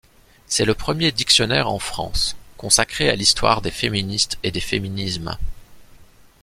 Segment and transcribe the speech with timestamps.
[0.47, 5.37] C'est le premier dictionnaire en France, consacré à l’histoire des féministes et des féminismes.